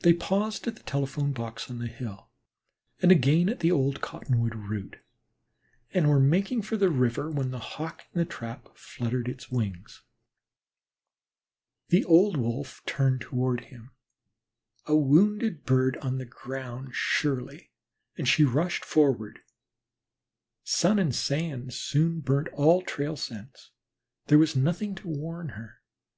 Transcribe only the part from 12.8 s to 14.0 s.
turned toward him,